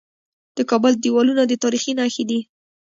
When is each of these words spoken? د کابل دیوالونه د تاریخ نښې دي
د 0.57 0.59
کابل 0.69 0.93
دیوالونه 1.03 1.43
د 1.47 1.53
تاریخ 1.63 1.83
نښې 1.97 2.23
دي 2.29 2.39